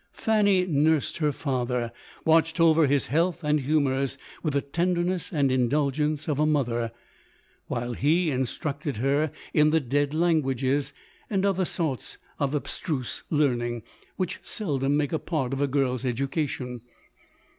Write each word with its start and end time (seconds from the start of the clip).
Fanny 0.13 0.65
nursed 0.65 1.17
her 1.17 1.31
father, 1.31 1.91
watched 2.25 2.59
over 2.59 2.87
his 2.87 3.05
health 3.05 3.43
and 3.43 3.59
humours, 3.59 4.17
with 4.41 4.53
the 4.53 4.61
tenderness 4.61 5.31
and 5.31 5.51
indulgence 5.51 6.27
of 6.27 6.39
a 6.39 6.45
mother; 6.47 6.89
while 7.67 7.93
he 7.93 8.31
instructed 8.31 8.97
her 8.97 9.31
in 9.53 9.69
the 9.69 9.79
dead 9.79 10.11
languages, 10.15 10.91
and 11.29 11.45
other 11.45 11.65
sorts 11.65 12.17
of 12.39 12.55
abstruse 12.55 13.21
learning, 13.29 13.83
which 14.15 14.39
seldom 14.41 14.97
make 14.97 15.13
a 15.13 15.19
part 15.19 15.53
of 15.53 15.61
a 15.61 15.67
girFs 15.67 16.03
education. 16.03 16.81